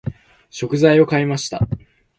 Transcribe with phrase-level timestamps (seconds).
[0.49, 1.67] 食材を買いました。